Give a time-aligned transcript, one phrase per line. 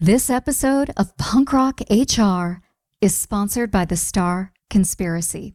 [0.00, 2.60] This episode of Punk Rock HR
[3.00, 5.54] is sponsored by The Star Conspiracy.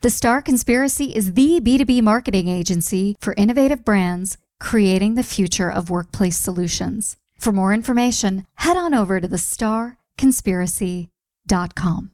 [0.00, 5.90] The Star Conspiracy is the B2B marketing agency for innovative brands creating the future of
[5.90, 7.18] workplace solutions.
[7.38, 12.11] For more information, head on over to thestarconspiracy.com.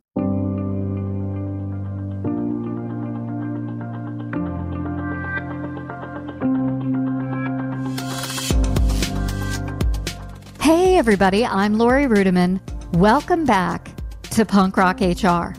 [10.98, 12.58] Everybody, I'm Laurie Ruettimann.
[12.96, 13.88] Welcome back
[14.30, 15.54] to Punk Rock HR.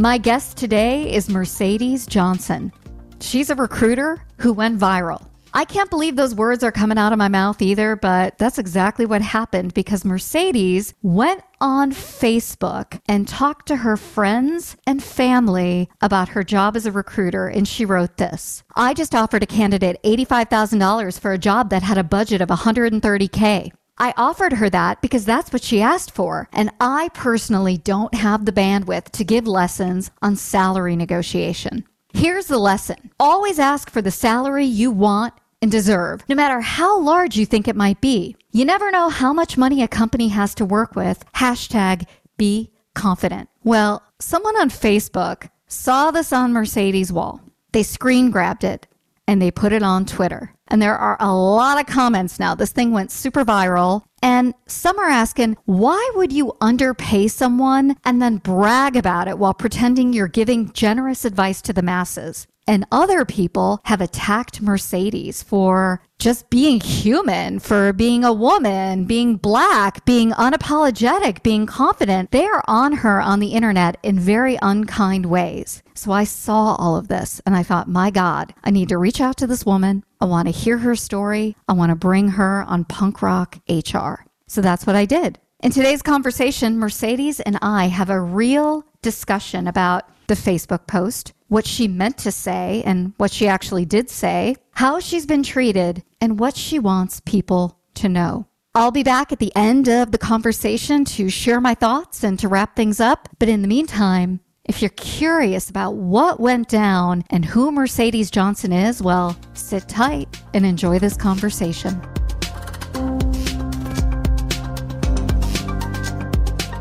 [0.00, 2.72] My guest today is Mercedes Johnson.
[3.20, 5.24] She's a recruiter who went viral.
[5.54, 9.06] I can't believe those words are coming out of my mouth either, but that's exactly
[9.06, 16.30] what happened because Mercedes went on Facebook and talked to her friends and family about
[16.30, 17.46] her job as a recruiter.
[17.46, 21.98] And she wrote this I just offered a candidate $85,000 for a job that had
[21.98, 23.70] a budget of 130K.
[24.00, 26.48] I offered her that because that's what she asked for.
[26.54, 31.84] And I personally don't have the bandwidth to give lessons on salary negotiation.
[32.14, 36.98] Here's the lesson always ask for the salary you want and deserve, no matter how
[36.98, 38.34] large you think it might be.
[38.50, 41.22] You never know how much money a company has to work with.
[41.34, 42.06] Hashtag
[42.38, 43.50] be confident.
[43.64, 47.42] Well, someone on Facebook saw this on Mercedes' wall.
[47.72, 48.86] They screen grabbed it
[49.28, 50.54] and they put it on Twitter.
[50.70, 52.54] And there are a lot of comments now.
[52.54, 54.02] This thing went super viral.
[54.22, 59.54] And some are asking, why would you underpay someone and then brag about it while
[59.54, 62.46] pretending you're giving generous advice to the masses?
[62.66, 69.36] And other people have attacked Mercedes for just being human, for being a woman, being
[69.36, 72.30] black, being unapologetic, being confident.
[72.30, 75.82] They are on her on the internet in very unkind ways.
[75.94, 79.20] So I saw all of this and I thought, my God, I need to reach
[79.20, 80.04] out to this woman.
[80.20, 81.56] I want to hear her story.
[81.68, 84.26] I want to bring her on Punk Rock HR.
[84.46, 85.38] So that's what I did.
[85.62, 91.66] In today's conversation, Mercedes and I have a real discussion about the Facebook post, what
[91.66, 96.38] she meant to say and what she actually did say, how she's been treated, and
[96.38, 98.46] what she wants people to know.
[98.74, 102.48] I'll be back at the end of the conversation to share my thoughts and to
[102.48, 103.28] wrap things up.
[103.38, 108.72] But in the meantime, if you're curious about what went down and who Mercedes Johnson
[108.72, 112.00] is, well, sit tight and enjoy this conversation.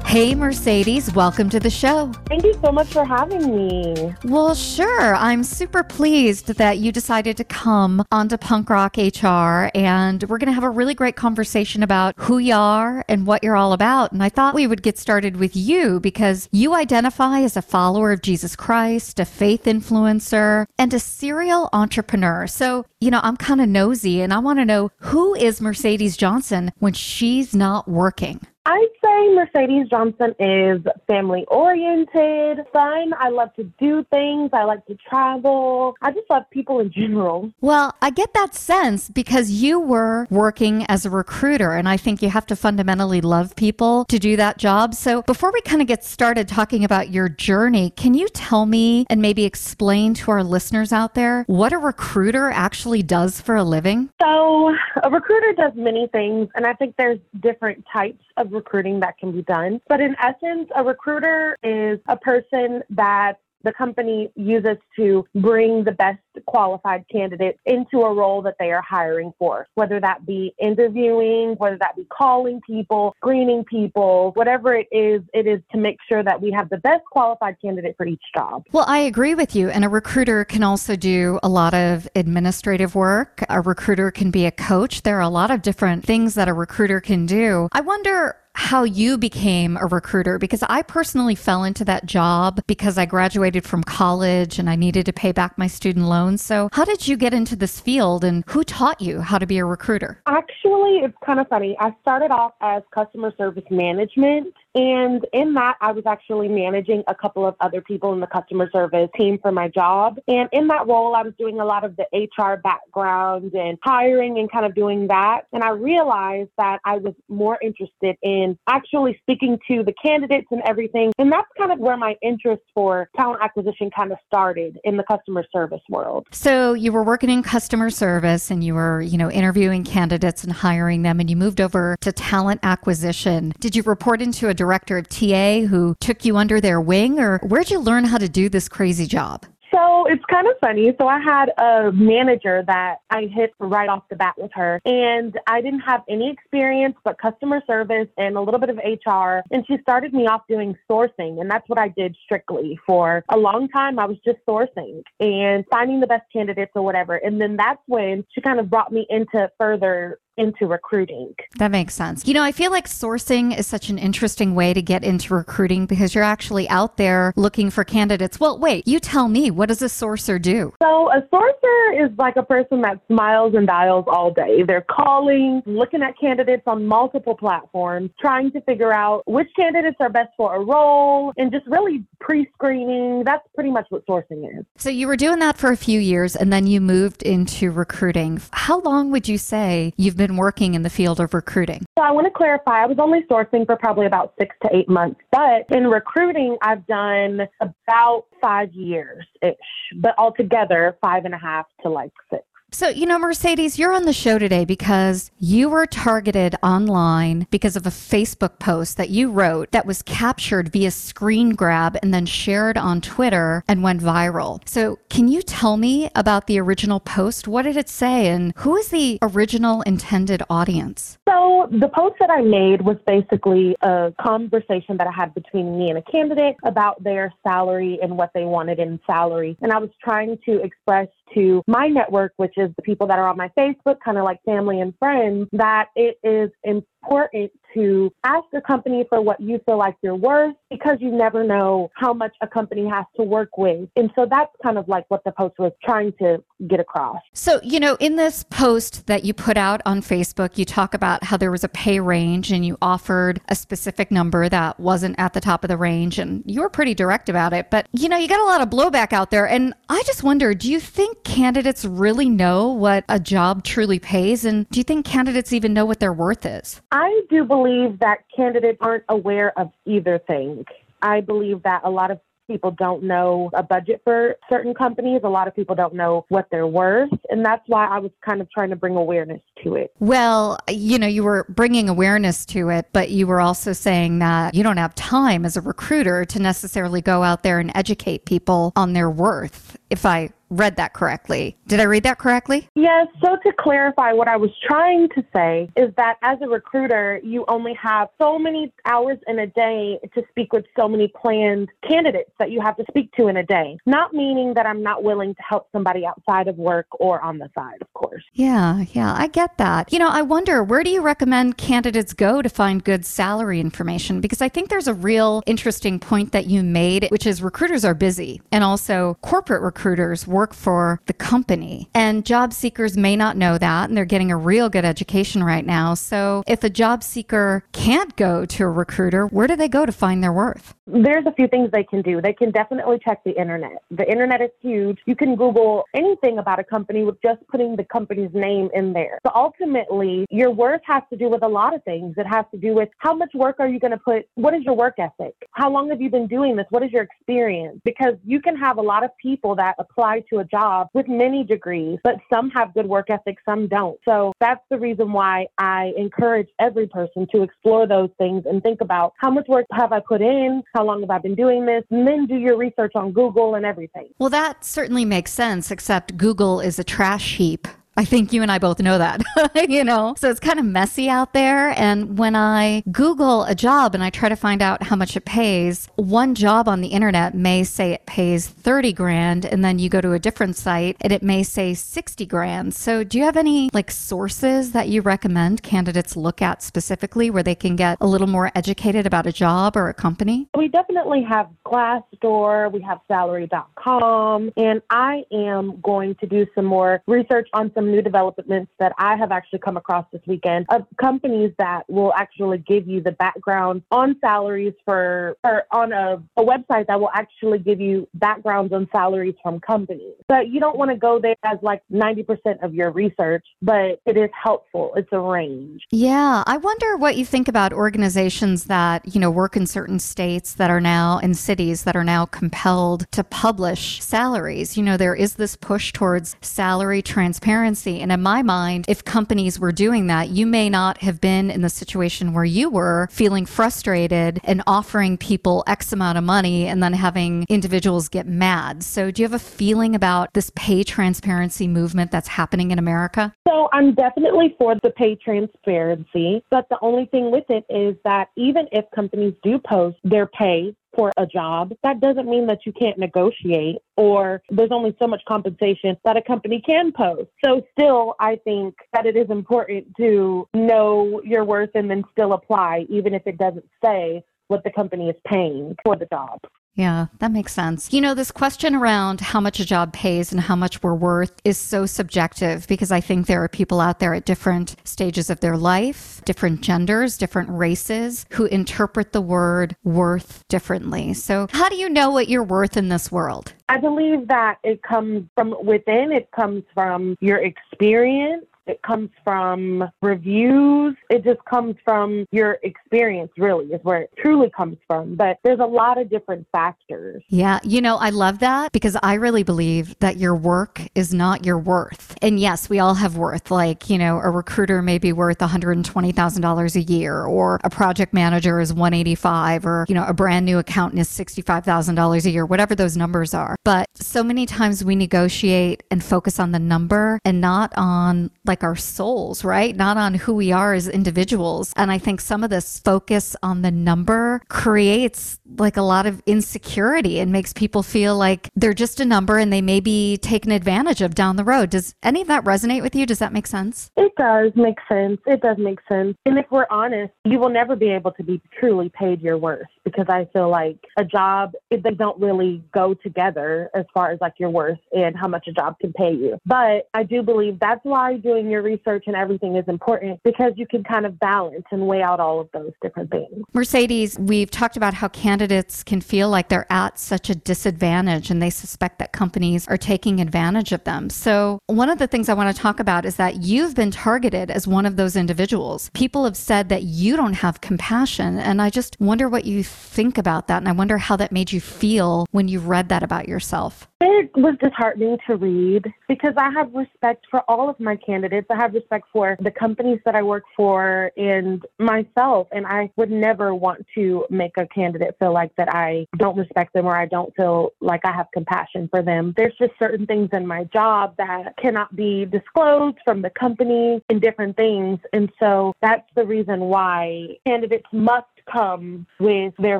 [0.09, 2.12] Hey, Mercedes, welcome to the show.
[2.25, 4.12] Thank you so much for having me.
[4.24, 5.14] Well, sure.
[5.14, 10.48] I'm super pleased that you decided to come onto Punk Rock HR, and we're going
[10.48, 14.12] to have a really great conversation about who you are and what you're all about.
[14.12, 18.12] And I thought we would get started with you because you identify as a follower
[18.12, 22.48] of Jesus Christ, a faith influencer, and a serial entrepreneur.
[22.48, 26.18] So, you know, I'm kind of nosy and I want to know who is Mercedes
[26.18, 28.40] Johnson when she's not working?
[28.72, 33.16] I'd say Mercedes Johnson is family oriented, fun.
[33.18, 34.52] I love to do things.
[34.53, 35.96] I like to travel.
[36.03, 37.52] I just love people in general.
[37.62, 42.22] Well, I get that sense because you were working as a recruiter, and I think
[42.22, 44.94] you have to fundamentally love people to do that job.
[44.94, 49.07] So, before we kind of get started talking about your journey, can you tell me
[49.09, 53.63] and maybe explain to our listeners out there what a recruiter actually does for a
[53.63, 54.12] living?
[54.22, 59.18] So, a recruiter does many things, and I think there's different types of recruiting that
[59.18, 59.80] can be done.
[59.88, 65.92] But in essence, a recruiter is a person that the company uses to bring the
[65.92, 71.56] best qualified candidate into a role that they are hiring for, whether that be interviewing,
[71.58, 76.24] whether that be calling people, screening people, whatever it is, it is to make sure
[76.24, 78.63] that we have the best qualified candidate for each job.
[78.72, 79.69] Well, I agree with you.
[79.69, 83.44] And a recruiter can also do a lot of administrative work.
[83.50, 85.01] A recruiter can be a coach.
[85.04, 87.68] There are a lot of different things that a recruiter can do.
[87.74, 92.97] I wonder how you became a recruiter because I personally fell into that job because
[92.97, 96.44] I graduated from college and I needed to pay back my student loans.
[96.44, 99.59] So, how did you get into this field and who taught you how to be
[99.59, 100.21] a recruiter?
[100.27, 101.77] Actually, it's kind of funny.
[101.79, 107.14] I started off as customer service management And in that, I was actually managing a
[107.14, 110.20] couple of other people in the customer service team for my job.
[110.30, 114.40] And in that role, I was doing a lot of the HR background and hiring
[114.40, 115.42] and kind of doing that.
[115.52, 120.62] And I realized that I was more interested in actually speaking to the candidates and
[120.66, 121.12] everything.
[121.18, 125.04] And that's kind of where my interest for talent acquisition kind of started in the
[125.04, 126.26] customer service world.
[126.31, 130.54] So you were working in customer service and you were, you know, interviewing candidates and
[130.54, 133.52] hiring them and you moved over to talent acquisition.
[133.60, 137.39] Did you report into a director of TA who took you under their wing or
[137.39, 139.48] where'd you learn how to do this crazy job?
[139.74, 140.92] So it's kind of funny.
[141.00, 145.38] So I had a manager that I hit right off the bat with her, and
[145.48, 149.42] I didn't have any experience but customer service and a little bit of HR.
[149.51, 153.38] And she started me off doing sourcing, and that's what I did strictly for a
[153.38, 154.00] long time.
[154.00, 157.18] I was just sourcing and finding the best candidates or whatever.
[157.18, 161.36] And then that's when she kind of brought me into further into recruiting.
[161.57, 162.25] That makes sense.
[162.25, 165.86] You know, I feel like sourcing is such an interesting way to get into recruiting
[165.86, 168.39] because you're actually out there looking for candidates.
[168.39, 170.74] Well, wait, you tell me, what does a sourcer do?
[170.81, 174.63] So, a sourcer is like a person that smiles and dials all day.
[174.63, 180.09] They're calling, looking at candidates on multiple platforms, trying to figure out which candidates are
[180.09, 183.24] best for a role and just really pre screening.
[183.25, 184.65] That's pretty much what sourcing is.
[184.77, 188.42] So, you were doing that for a few years and then you moved into recruiting.
[188.51, 191.86] How long would you say you've been been working in the field of recruiting?
[191.98, 194.88] So I want to clarify, I was only sourcing for probably about six to eight
[194.88, 199.56] months, but in recruiting, I've done about five years ish,
[199.98, 202.44] but altogether, five and a half to like six.
[202.71, 207.75] So, you know, Mercedes, you're on the show today because you were targeted online because
[207.75, 212.27] of a Facebook post that you wrote that was captured via screen grab and then
[212.27, 214.62] shared on Twitter and went viral.
[214.69, 217.48] So, can you tell me about the original post?
[217.48, 221.18] What did it say and who is the original intended audience?
[221.27, 225.89] So, the post that I made was basically a conversation that I had between me
[225.89, 229.57] and a candidate about their salary and what they wanted in salary.
[229.62, 233.28] And I was trying to express to my network, which is the people that are
[233.28, 238.46] on my Facebook, kind of like family and friends, that it is important to ask
[238.54, 242.36] a company for what you feel like you're worth because you never know how much
[242.42, 243.88] a company has to work with.
[243.96, 247.21] And so that's kind of like what the post was trying to get across.
[247.33, 251.23] So, you know, in this post that you put out on Facebook, you talk about
[251.23, 255.33] how there was a pay range and you offered a specific number that wasn't at
[255.33, 256.19] the top of the range.
[256.19, 257.69] And you were pretty direct about it.
[257.69, 259.47] But, you know, you got a lot of blowback out there.
[259.47, 264.45] And I just wonder do you think candidates really know what a job truly pays?
[264.45, 266.81] And do you think candidates even know what their worth is?
[266.91, 270.65] I do believe that candidates aren't aware of either thing.
[271.01, 272.19] I believe that a lot of
[272.50, 275.22] people don't know a budget for certain companies.
[275.24, 277.12] A lot of people don't know what they're worth.
[277.30, 279.94] And that's why I was kind of trying to bring awareness to it.
[280.00, 284.56] Well, you know, you were bringing awareness to it, but you were also saying that
[284.56, 288.74] you don't have time as a recruiter to necessarily go out there and educate people
[288.75, 291.57] on their worth, if I read that correctly.
[291.68, 292.68] Did I read that correctly?
[292.75, 293.07] Yes.
[293.24, 297.46] So to clarify, what I was trying to say is that as a recruiter, you
[297.48, 302.31] only have so many hours in a day to speak with so many planned candidates
[302.40, 303.78] that you have to speak to in a day.
[303.86, 307.50] Not meaning that I'm not willing to help somebody outside of work or on the
[307.56, 308.24] side, of course.
[308.34, 309.92] Yeah, yeah, I get that.
[309.92, 314.22] You know, I wonder where do you recommend candidates go to find good salary information?
[314.22, 317.94] Because I think there's a real interesting point that you made, which is recruiters are
[317.94, 321.89] busy and also corporate recruiters work for the company.
[321.94, 325.65] And job seekers may not know that, and they're getting a real good education right
[325.65, 325.94] now.
[325.94, 329.91] So if a job seeker can't go to a recruiter, where do they go to
[329.91, 330.73] find their worth?
[330.87, 332.21] There's a few things they can do.
[332.21, 333.83] They can definitely check the internet.
[333.92, 334.99] The internet is huge.
[335.06, 339.19] You can Google anything about a company with just putting the company's name in there.
[339.25, 342.16] So ultimately, your worth has to do with a lot of things.
[342.18, 344.28] It has to do with how much work are you going to put?
[344.35, 345.35] What is your work ethic?
[345.52, 346.66] How long have you been doing this?
[346.69, 347.80] What is your experience?
[347.83, 351.44] Because you can have a lot of people that apply to a job with many
[351.44, 354.00] degrees, but some have good work ethic, some don't.
[354.06, 358.81] So that's the reason why I encourage every person to explore those things and think
[358.81, 360.64] about how much work have I put in?
[360.74, 361.83] How long have I been doing this?
[361.90, 364.09] And then do your research on Google and everything.
[364.19, 367.68] Well, that certainly makes sense, except Google is a trash heap
[367.98, 369.22] I think you and I both know that,
[369.69, 370.16] you know?
[370.18, 371.78] So it's kind of messy out there.
[371.78, 375.26] And when I Google a job and I try to find out how much it
[375.26, 379.46] pays, one job on the internet may say it pays 30 grand.
[379.46, 382.74] And then you go to a different site and it may say 60 grand.
[382.74, 387.44] So do you have any like sources that you recommend candidates look at specifically where
[387.44, 390.48] they can get a little more educated about a job or a company?
[390.56, 397.04] We definitely have Glassdoor, we have salary.com, and I am going to do some more
[397.06, 400.86] research on some some new developments that I have actually come across this weekend of
[401.00, 406.44] companies that will actually give you the background on salaries for, or on a, a
[406.44, 410.14] website that will actually give you backgrounds on salaries from companies.
[410.28, 414.18] But you don't want to go there as like 90% of your research, but it
[414.18, 414.94] is helpful.
[414.96, 415.84] It's a range.
[415.92, 416.44] Yeah.
[416.46, 420.69] I wonder what you think about organizations that, you know, work in certain states that
[420.69, 424.78] are now in cities that are now compelled to publish salaries.
[424.78, 427.69] You know, there is this push towards salary transparency.
[427.69, 431.61] And in my mind, if companies were doing that, you may not have been in
[431.61, 436.81] the situation where you were feeling frustrated and offering people X amount of money and
[436.81, 438.81] then having individuals get mad.
[438.83, 443.35] So, do you have a feeling about this pay transparency movement that's happening in America?
[443.47, 448.30] So, I'm definitely for the pay transparency, but the only thing with it is that
[448.35, 452.73] even if companies do post their pay for a job, that doesn't mean that you
[452.73, 457.29] can't negotiate or there's only so much compensation that a company can post.
[457.45, 462.33] So still, I think that it is important to know your worth and then still
[462.33, 466.41] apply, even if it doesn't say what the company is paying for the job.
[466.80, 467.92] Yeah, that makes sense.
[467.92, 471.33] You know, this question around how much a job pays and how much we're worth
[471.44, 475.42] is so subjective because I think there are people out there at different stages of
[475.42, 481.14] their life, different genders, different races who interpret the word worth differently.
[481.16, 483.54] So, how do you know what you're worth in this world?
[483.68, 489.90] I believe that it comes from within, it comes from your experience it comes from
[490.02, 490.95] reviews.
[491.09, 495.16] It just comes from your experience, really, is where it truly comes from.
[495.16, 497.23] But there's a lot of different factors.
[497.30, 497.59] Yeah.
[497.64, 501.57] You know, I love that because I really believe that your work is not your
[501.57, 502.16] worth.
[502.21, 503.52] And yes, we all have worth.
[503.52, 508.59] Like, you know, a recruiter may be worth $120,000 a year, or a project manager
[508.59, 512.95] is 185, or, you know, a brand new accountant is $65,000 a year, whatever those
[512.95, 513.56] numbers are.
[513.65, 518.59] But so many times we negotiate and focus on the number and not on like
[518.60, 519.75] like our souls, right?
[519.75, 521.71] Not on who we are as individuals.
[521.78, 526.21] And I think some of this focus on the number creates like a lot of
[526.25, 530.51] insecurity and makes people feel like they're just a number and they may be taken
[530.51, 531.69] advantage of down the road.
[531.69, 533.06] Does any of that resonate with you?
[533.06, 533.91] Does that make sense?
[533.95, 535.19] It does make sense.
[535.25, 536.17] It does make sense.
[536.25, 539.67] And if we're honest, you will never be able to be truly paid your worth
[539.84, 544.34] because I feel like a job, they don't really go together as far as like
[544.38, 546.38] your worth and how much a job can pay you.
[546.45, 550.67] But I do believe that's why doing your research and everything is important because you
[550.67, 553.43] can kind of balance and weigh out all of those different things.
[553.54, 558.41] Mercedes, we've talked about how candidates can feel like they're at such a disadvantage and
[558.41, 561.10] they suspect that companies are taking advantage of them.
[561.10, 564.52] So, one of the things I want to talk about is that you've been targeted
[564.52, 565.89] as one of those individuals.
[565.93, 570.17] People have said that you don't have compassion, and I just wonder what you think
[570.17, 570.58] about that.
[570.58, 573.88] And I wonder how that made you feel when you read that about yourself.
[574.02, 578.29] It was disheartening to read because I have respect for all of my candidates.
[578.50, 582.48] I have respect for the companies that I work for and myself.
[582.52, 586.74] And I would never want to make a candidate feel like that I don't respect
[586.74, 589.34] them or I don't feel like I have compassion for them.
[589.36, 594.21] There's just certain things in my job that cannot be disclosed from the company and
[594.21, 595.00] different things.
[595.13, 599.79] And so that's the reason why candidates must come with their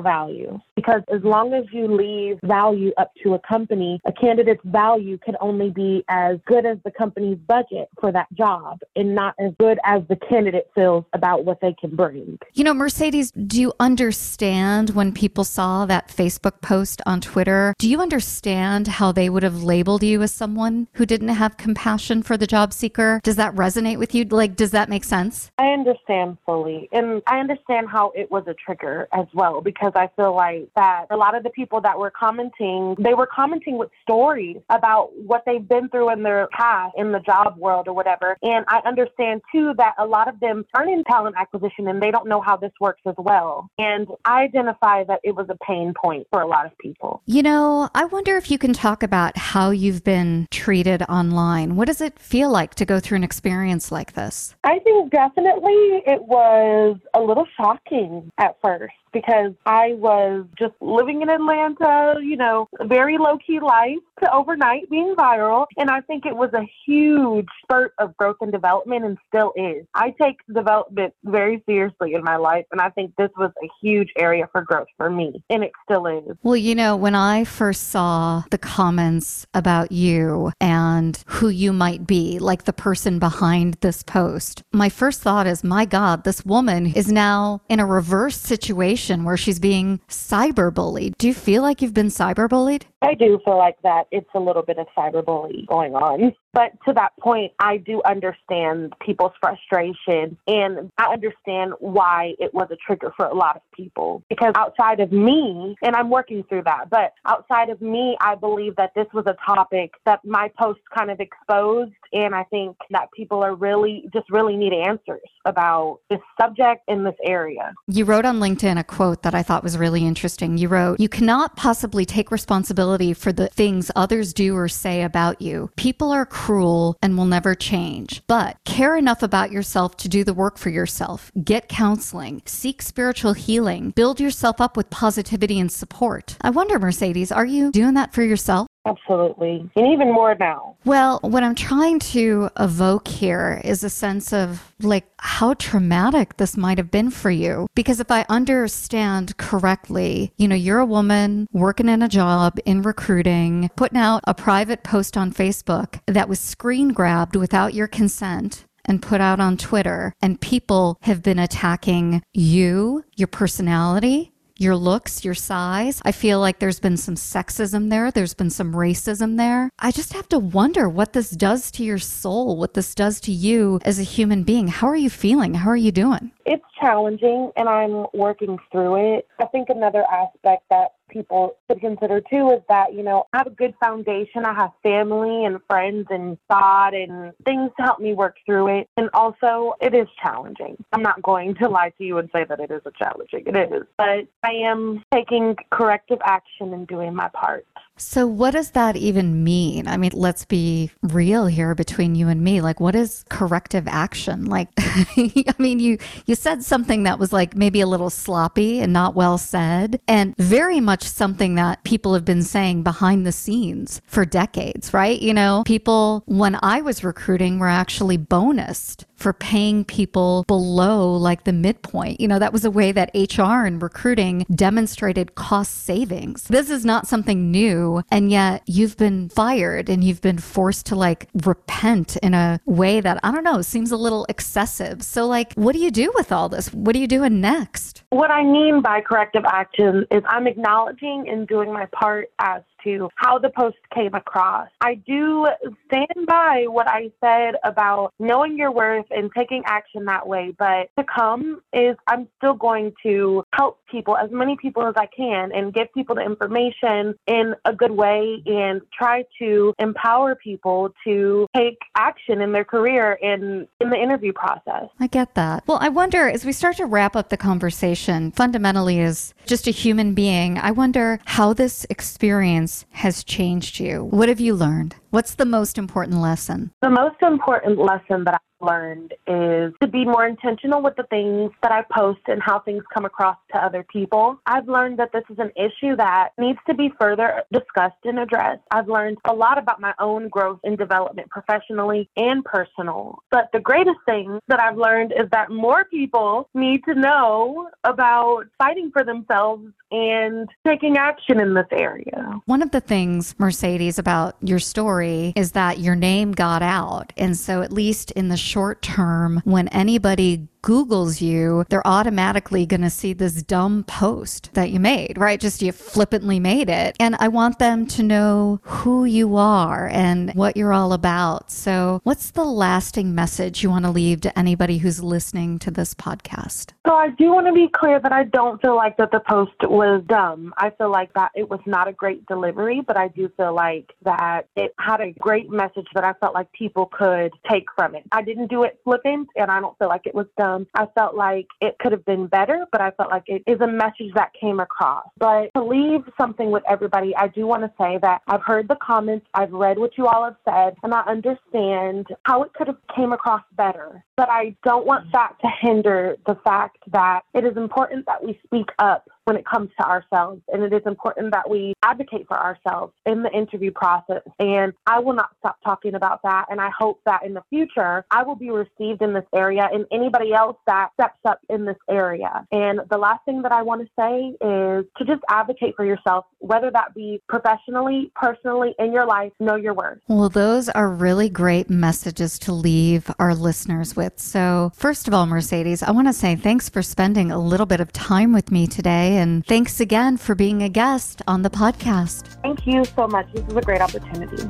[0.00, 0.58] value.
[0.76, 5.36] Because as long as you leave value up to a company, a candidate's value can
[5.40, 9.78] only be as good as the company's budget for that job and not as good
[9.84, 12.38] as the candidate feels about what they can bring.
[12.54, 17.74] You know, Mercedes, do you understand when people saw that Facebook post on Twitter?
[17.78, 22.22] Do you understand how they would have labeled you as someone who didn't have compassion
[22.22, 23.20] for the job seeker?
[23.22, 24.24] Does that resonate with you?
[24.24, 25.50] Like, does that make sense?
[25.58, 26.88] I understand fully.
[26.92, 31.06] And I understand how it was a trigger as well because I feel like that
[31.10, 35.44] a lot of the people that were commenting, they were commenting with stories about what
[35.46, 38.36] they've been through in their past in the job world or whatever.
[38.42, 42.10] And I understand too that a lot of them aren't in talent acquisition and they
[42.10, 43.68] don't know how this works as well.
[43.78, 47.22] And I identify that it was a pain point for a lot of people.
[47.26, 51.76] You know, I wonder if you can talk about how you've been treated online.
[51.76, 54.54] What does it feel like to go through an experience like this?
[54.64, 61.22] I think definitely it was a little shocking at first because I was just living
[61.22, 65.66] in Atlanta, you know, very low key life to overnight being viral.
[65.76, 69.86] And I think it was a huge spurt of growth and development and still is.
[69.94, 72.66] I take development very seriously in my life.
[72.72, 75.42] And I think this was a huge area for growth for me.
[75.50, 76.36] And it still is.
[76.42, 82.06] Well, you know, when I first saw the comments about you and who you might
[82.06, 86.92] be, like the person behind this post, my first thought is, my God, this woman
[86.94, 91.14] is now in a reverse situation situation where she's being cyberbullied.
[91.18, 92.82] Do you feel like you've been cyberbullied?
[93.02, 96.34] I do feel like that it's a little bit of cyberbullying going on.
[96.52, 102.68] But to that point, I do understand people's frustration and I understand why it was
[102.72, 104.22] a trigger for a lot of people.
[104.28, 108.76] Because outside of me, and I'm working through that, but outside of me, I believe
[108.76, 111.92] that this was a topic that my post kind of exposed.
[112.12, 117.04] And I think that people are really, just really need answers about this subject in
[117.04, 117.72] this area.
[117.86, 120.58] You wrote on LinkedIn a quote that I thought was really interesting.
[120.58, 125.40] You wrote, You cannot possibly take responsibility for the things others do or say about
[125.42, 125.70] you.
[125.76, 128.22] People are cruel and will never change.
[128.26, 131.30] But care enough about yourself to do the work for yourself.
[131.42, 136.36] Get counseling, seek spiritual healing, build yourself up with positivity and support.
[136.40, 138.66] I wonder, Mercedes, are you doing that for yourself?
[138.86, 139.70] Absolutely.
[139.76, 140.76] And even more now.
[140.84, 146.56] Well, what I'm trying to evoke here is a sense of like how traumatic this
[146.56, 147.66] might have been for you.
[147.74, 152.82] Because if I understand correctly, you know, you're a woman working in a job in
[152.82, 158.64] recruiting, putting out a private post on Facebook that was screen grabbed without your consent
[158.86, 165.24] and put out on Twitter, and people have been attacking you, your personality, your looks,
[165.24, 166.02] your size.
[166.04, 169.70] I feel like there's been some sexism there, there's been some racism there.
[169.78, 173.32] I just have to wonder what this does to your soul, what this does to
[173.32, 174.68] you as a human being.
[174.68, 175.54] How are you feeling?
[175.54, 176.32] How are you doing?
[176.46, 179.28] It's challenging and I'm working through it.
[179.38, 183.46] I think another aspect that people should consider too is that, you know, I have
[183.48, 184.44] a good foundation.
[184.44, 188.88] I have family and friends and God and things to help me work through it.
[188.96, 190.82] And also, it is challenging.
[190.92, 193.44] I'm not going to lie to you and say that it isn't challenging.
[193.46, 193.82] It is.
[193.98, 197.66] But I am taking corrective action and doing my part.
[198.00, 199.86] So, what does that even mean?
[199.86, 202.62] I mean, let's be real here between you and me.
[202.62, 204.46] Like, what is corrective action?
[204.46, 208.92] Like, I mean, you you said something that was like maybe a little sloppy and
[208.92, 214.00] not well said, and very much something that people have been saying behind the scenes
[214.06, 215.20] for decades, right?
[215.20, 221.44] You know, people when I was recruiting were actually bonused for paying people below like
[221.44, 222.20] the midpoint.
[222.20, 226.44] You know, that was a way that HR and recruiting demonstrated cost savings.
[226.44, 228.02] This is not something new.
[228.10, 233.00] And yet you've been fired and you've been forced to like repent in a way
[233.00, 235.02] that I don't know, seems a little excessive.
[235.02, 236.72] So, like, what do you do with all this?
[236.72, 238.02] What are you doing next?
[238.10, 243.08] What I mean by corrective action is I'm acknowledging and doing my part as to
[243.16, 244.68] how the post came across.
[244.80, 245.46] I do
[245.86, 250.90] stand by what I said about knowing your worth and taking action that way, but
[250.98, 255.52] to come is I'm still going to help people, as many people as I can,
[255.52, 261.46] and give people the information in a good way and try to empower people to
[261.56, 264.88] take action in their career and in the interview process.
[264.98, 265.66] I get that.
[265.66, 269.70] Well, I wonder as we start to wrap up the conversation, fundamentally, as just a
[269.70, 274.04] human being, I wonder how this experience has changed you.
[274.04, 274.96] What have you learned?
[275.10, 276.70] What's the most important lesson?
[276.82, 281.72] The most important lesson that learned is to be more intentional with the things that
[281.72, 284.40] I post and how things come across to other people.
[284.46, 288.62] I've learned that this is an issue that needs to be further discussed and addressed.
[288.70, 293.22] I've learned a lot about my own growth and development professionally and personal.
[293.30, 298.44] But the greatest thing that I've learned is that more people need to know about
[298.58, 302.40] fighting for themselves and taking action in this area.
[302.46, 307.12] One of the things, Mercedes, about your story is that your name got out.
[307.16, 312.82] And so, at least in the short term, when anybody Googles you, they're automatically going
[312.82, 315.40] to see this dumb post that you made, right?
[315.40, 316.96] Just you flippantly made it.
[317.00, 321.50] And I want them to know who you are and what you're all about.
[321.50, 325.94] So, what's the lasting message you want to leave to anybody who's listening to this
[325.94, 326.72] podcast?
[326.86, 329.52] So, I do want to be clear that I don't feel like that the post
[329.62, 330.52] was dumb.
[330.58, 333.94] I feel like that it was not a great delivery, but I do feel like
[334.02, 338.04] that it had a great message that I felt like people could take from it.
[338.12, 340.86] I didn't do it flippant, and I don't feel like it was dumb um, I
[340.94, 344.12] felt like it could have been better, but I felt like it is a message
[344.14, 345.04] that came across.
[345.18, 348.76] But to leave something with everybody, I do want to say that I've heard the
[348.76, 352.78] comments, I've read what you all have said, and I understand how it could have
[352.94, 354.04] came across better.
[354.16, 358.38] But I don't want that to hinder the fact that it is important that we
[358.44, 360.42] speak up when it comes to ourselves.
[360.52, 364.22] And it is important that we advocate for ourselves in the interview process.
[364.40, 366.46] And I will not stop talking about that.
[366.50, 369.86] And I hope that in the future, I will be received in this area and
[369.92, 372.44] anybody else that steps up in this area.
[372.50, 376.24] And the last thing that I want to say is to just advocate for yourself,
[376.40, 380.00] whether that be professionally, personally, in your life, know your worth.
[380.08, 384.18] Well, those are really great messages to leave our listeners with.
[384.18, 387.78] So, first of all, Mercedes, I want to say thanks for spending a little bit
[387.78, 392.40] of time with me today And thanks again for being a guest on the podcast.
[392.40, 393.30] Thank you so much.
[393.34, 394.42] This is a great opportunity.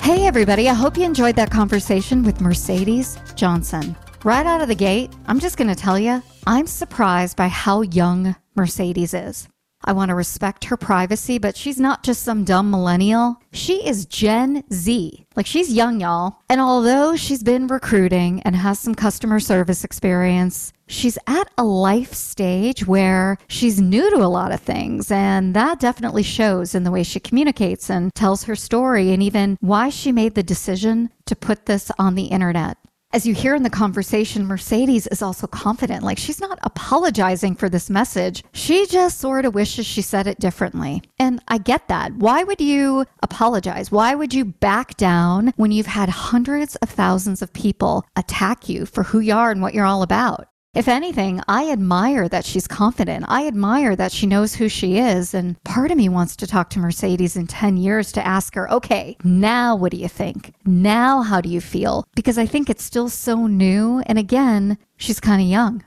[0.00, 0.68] Hey, everybody.
[0.68, 3.96] I hope you enjoyed that conversation with Mercedes Johnson.
[4.22, 7.82] Right out of the gate, I'm just going to tell you, I'm surprised by how
[7.82, 9.48] young Mercedes is.
[9.84, 13.40] I want to respect her privacy, but she's not just some dumb millennial.
[13.52, 15.26] She is Gen Z.
[15.36, 16.38] Like she's young, y'all.
[16.48, 22.14] And although she's been recruiting and has some customer service experience, she's at a life
[22.14, 25.10] stage where she's new to a lot of things.
[25.10, 29.58] And that definitely shows in the way she communicates and tells her story and even
[29.60, 32.78] why she made the decision to put this on the internet
[33.14, 36.02] as you hear in the conversation, Mercedes is also confident.
[36.02, 38.42] Like she's not apologizing for this message.
[38.52, 41.00] She just sort of wishes she said it differently.
[41.20, 42.12] And I get that.
[42.14, 43.92] Why would you apologize?
[43.92, 48.84] Why would you back down when you've had hundreds of thousands of people attack you
[48.84, 50.48] for who you are and what you're all about?
[50.74, 53.26] If anything, I admire that she's confident.
[53.28, 55.32] I admire that she knows who she is.
[55.32, 58.68] And part of me wants to talk to Mercedes in 10 years to ask her,
[58.72, 60.52] okay, now what do you think?
[60.66, 62.08] Now how do you feel?
[62.16, 64.02] Because I think it's still so new.
[64.06, 65.84] And again, she's kind of young.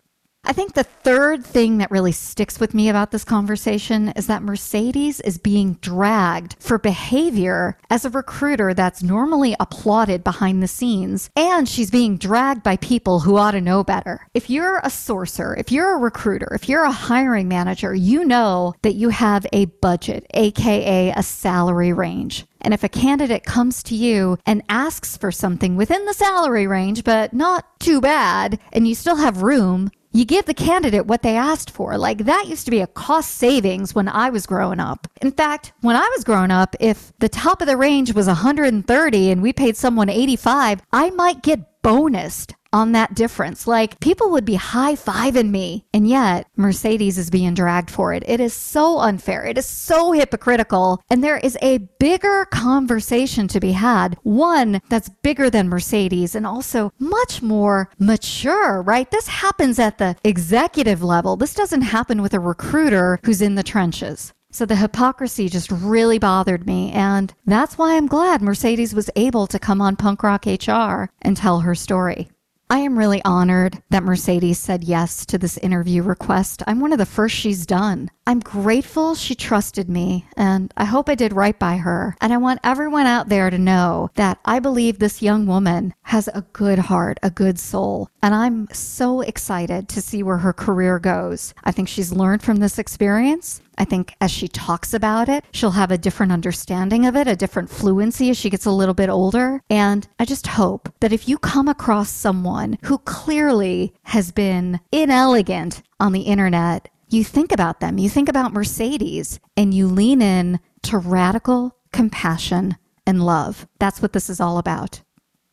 [0.48, 4.42] I think the third thing that really sticks with me about this conversation is that
[4.42, 11.30] Mercedes is being dragged for behavior as a recruiter that's normally applauded behind the scenes,
[11.36, 14.26] and she's being dragged by people who ought to know better.
[14.34, 18.74] If you're a sourcer, if you're a recruiter, if you're a hiring manager, you know
[18.84, 22.46] that you have a budget, aka a salary range.
[22.62, 27.04] And if a candidate comes to you and asks for something within the salary range,
[27.04, 31.36] but not too bad, and you still have room, you give the candidate what they
[31.36, 31.98] asked for.
[31.98, 35.08] Like that used to be a cost savings when I was growing up.
[35.22, 39.32] In fact, when I was growing up, if the top of the range was 130
[39.32, 43.68] and we paid someone 85, I might get bonused on that difference.
[43.68, 48.24] Like people would be high fiving me, and yet Mercedes is being dragged for it.
[48.28, 49.46] It is so unfair.
[49.46, 51.02] It is so hypocritical.
[51.10, 56.46] And there is a bigger conversation to be had, one that's bigger than Mercedes and
[56.46, 59.10] also much more mature, right?
[59.10, 61.36] This happens at the executive level.
[61.36, 64.34] This doesn't happen with a recruiter who's in the trenches.
[64.52, 66.92] So the hypocrisy just really bothered me.
[66.92, 71.36] And that's why I'm glad Mercedes was able to come on Punk Rock HR and
[71.36, 72.30] tell her story.
[72.70, 76.64] I am really honored that Mercedes said yes to this interview request.
[76.68, 78.12] I'm one of the first she's done.
[78.26, 82.18] I'm grateful she trusted me, and I hope I did right by her.
[82.20, 86.28] And I want everyone out there to know that I believe this young woman has
[86.28, 91.00] a good heart, a good soul, and I'm so excited to see where her career
[91.00, 91.54] goes.
[91.64, 93.62] I think she's learned from this experience.
[93.78, 97.36] I think as she talks about it, she'll have a different understanding of it, a
[97.36, 99.62] different fluency as she gets a little bit older.
[99.70, 105.84] And I just hope that if you come across someone who clearly has been inelegant
[106.00, 110.60] on the internet, you think about them, you think about Mercedes, and you lean in
[110.84, 113.68] to radical compassion and love.
[113.80, 115.02] That's what this is all about.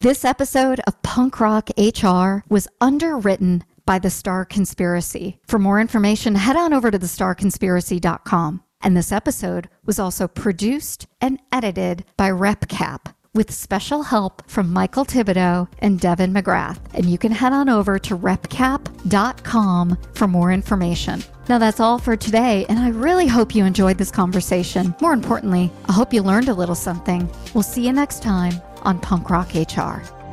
[0.01, 5.39] This episode of Punk Rock HR was underwritten by the Star Conspiracy.
[5.47, 8.63] For more information, head on over to thestarconspiracy.com.
[8.83, 15.05] And this episode was also produced and edited by RepCap with special help from Michael
[15.05, 16.79] Thibodeau and Devin McGrath.
[16.95, 21.23] And you can head on over to repcap.com for more information.
[21.49, 24.95] Now, that's all for today, and I really hope you enjoyed this conversation.
[25.03, 27.31] More importantly, I hope you learned a little something.
[27.53, 30.24] We'll see you next time on Punk Rock HR.